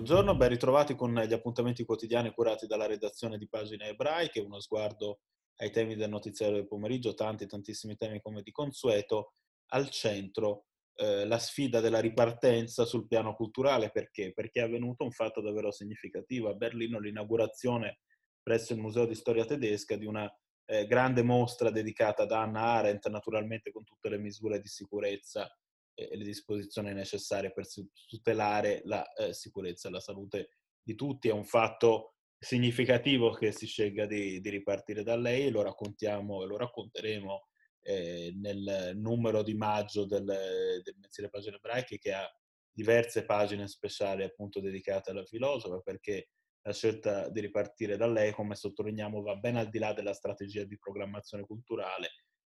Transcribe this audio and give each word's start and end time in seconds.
Buongiorno, 0.00 0.34
ben 0.34 0.48
ritrovati 0.48 0.94
con 0.94 1.12
gli 1.12 1.32
appuntamenti 1.34 1.84
quotidiani 1.84 2.32
curati 2.32 2.66
dalla 2.66 2.86
redazione 2.86 3.36
di 3.36 3.46
Pagine 3.46 3.88
Ebraiche, 3.88 4.40
uno 4.40 4.58
sguardo 4.58 5.20
ai 5.56 5.70
temi 5.70 5.94
del 5.94 6.08
notiziario 6.08 6.56
del 6.56 6.66
pomeriggio, 6.66 7.12
tanti, 7.12 7.46
tantissimi 7.46 7.96
temi 7.96 8.18
come 8.22 8.40
di 8.40 8.50
consueto, 8.50 9.34
al 9.72 9.90
centro 9.90 10.68
eh, 10.94 11.26
la 11.26 11.38
sfida 11.38 11.80
della 11.80 12.00
ripartenza 12.00 12.86
sul 12.86 13.06
piano 13.06 13.34
culturale, 13.34 13.90
perché? 13.90 14.32
Perché 14.32 14.60
è 14.60 14.64
avvenuto 14.64 15.04
un 15.04 15.10
fatto 15.10 15.42
davvero 15.42 15.70
significativo. 15.70 16.48
A 16.48 16.54
Berlino 16.54 16.98
l'inaugurazione 16.98 17.98
presso 18.42 18.72
il 18.72 18.80
Museo 18.80 19.04
di 19.04 19.14
Storia 19.14 19.44
Tedesca 19.44 19.96
di 19.96 20.06
una 20.06 20.26
eh, 20.64 20.86
grande 20.86 21.22
mostra 21.22 21.68
dedicata 21.68 22.22
ad 22.22 22.32
Anna 22.32 22.62
Arendt, 22.62 23.06
naturalmente 23.08 23.70
con 23.70 23.84
tutte 23.84 24.08
le 24.08 24.16
misure 24.16 24.60
di 24.60 24.68
sicurezza 24.68 25.46
e 25.94 26.16
le 26.16 26.24
disposizioni 26.24 26.92
necessarie 26.92 27.52
per 27.52 27.66
tutelare 28.06 28.82
la 28.84 29.10
eh, 29.12 29.32
sicurezza 29.32 29.88
e 29.88 29.90
la 29.92 30.00
salute 30.00 30.50
di 30.82 30.94
tutti. 30.94 31.28
È 31.28 31.32
un 31.32 31.44
fatto 31.44 32.14
significativo 32.38 33.32
che 33.32 33.52
si 33.52 33.66
scelga 33.66 34.06
di, 34.06 34.40
di 34.40 34.48
ripartire 34.48 35.02
da 35.02 35.16
lei, 35.16 35.50
lo 35.50 35.62
raccontiamo 35.62 36.42
e 36.42 36.46
lo 36.46 36.56
racconteremo 36.56 37.48
eh, 37.82 38.32
nel 38.36 38.92
numero 38.96 39.42
di 39.42 39.54
maggio 39.54 40.06
del, 40.06 40.24
del 40.24 40.96
mensile 40.98 41.28
Pagine 41.28 41.56
Ebraiche 41.56 41.98
che 41.98 42.12
ha 42.12 42.26
diverse 42.72 43.24
pagine 43.24 43.68
speciali 43.68 44.22
appunto 44.22 44.60
dedicate 44.60 45.10
alla 45.10 45.24
filosofa 45.24 45.80
perché 45.80 46.30
la 46.62 46.72
scelta 46.72 47.28
di 47.30 47.40
ripartire 47.40 47.96
da 47.96 48.06
lei, 48.06 48.32
come 48.32 48.54
sottolineiamo, 48.54 49.22
va 49.22 49.36
ben 49.36 49.56
al 49.56 49.68
di 49.68 49.78
là 49.78 49.92
della 49.92 50.12
strategia 50.12 50.64
di 50.64 50.78
programmazione 50.78 51.44
culturale 51.44 52.10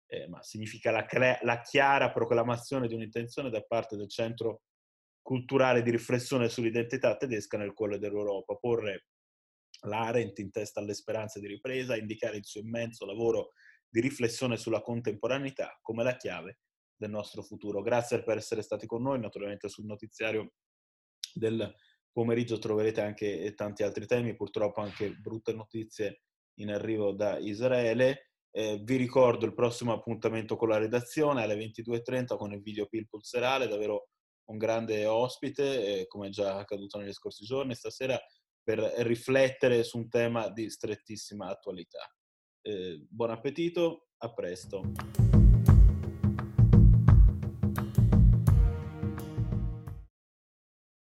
eh, 0.07 0.27
ma 0.27 0.41
significa 0.41 0.91
la, 0.91 1.05
cre- 1.05 1.39
la, 1.43 1.61
chiara 1.61 2.11
proclamazione 2.11 2.87
di 2.87 2.93
un'intenzione 2.93 3.49
da 3.49 3.61
parte 3.61 3.95
del 3.95 4.09
centro 4.09 4.63
culturale 5.21 5.83
di 5.83 5.91
riflessione 5.91 6.47
sull'identità 6.47 7.17
tedesca 7.17 7.57
nel 7.57 7.73
cuore 7.73 7.99
dell'Europa, 7.99 8.55
porre 8.55 9.07
l'Arendt 9.81 10.39
in 10.39 10.51
testa 10.51 10.79
alle 10.79 10.93
speranze 10.93 11.39
di 11.39 11.47
ripresa, 11.47 11.97
indicare 11.97 12.37
il 12.37 12.45
suo 12.45 12.61
immenso 12.61 13.05
lavoro 13.05 13.49
di 13.89 13.99
riflessione 13.99 14.57
sulla 14.57 14.81
contemporaneità 14.81 15.77
come 15.81 16.03
la 16.03 16.15
chiave 16.15 16.59
del 16.95 17.09
nostro 17.09 17.43
futuro. 17.43 17.81
Grazie 17.81 18.23
per 18.23 18.37
essere 18.37 18.61
stati 18.61 18.85
con 18.85 19.01
noi, 19.01 19.19
naturalmente 19.19 19.69
sul 19.69 19.85
notiziario 19.85 20.53
del 21.33 21.73
pomeriggio 22.11 22.57
troverete 22.57 23.01
anche 23.01 23.53
tanti 23.53 23.83
altri 23.83 24.07
temi, 24.07 24.35
purtroppo 24.35 24.81
anche 24.81 25.11
brutte 25.11 25.53
notizie 25.53 26.23
in 26.55 26.71
arrivo 26.71 27.11
da 27.11 27.37
Israele. 27.37 28.26
Eh, 28.51 28.79
vi 28.81 28.95
ricordo 28.95 29.45
il 29.45 29.53
prossimo 29.53 29.93
appuntamento 29.93 30.55
con 30.55 30.69
la 30.69 30.77
redazione 30.77 31.43
alle 31.43 31.55
22.30 31.55 32.37
con 32.37 32.51
il 32.53 32.61
video 32.61 32.87
Pilpul 32.87 33.23
serale, 33.23 33.67
davvero 33.67 34.09
un 34.45 34.57
grande 34.57 35.05
ospite, 35.05 36.01
eh, 36.01 36.07
come 36.07 36.29
già 36.29 36.57
accaduto 36.57 36.97
negli 36.97 37.13
scorsi 37.13 37.45
giorni, 37.45 37.75
stasera 37.75 38.19
per 38.63 38.79
riflettere 38.79 39.83
su 39.83 39.97
un 39.97 40.09
tema 40.09 40.49
di 40.49 40.69
strettissima 40.69 41.47
attualità. 41.47 41.99
Eh, 42.61 43.05
buon 43.09 43.31
appetito, 43.31 44.07
a 44.17 44.33
presto. 44.33 44.81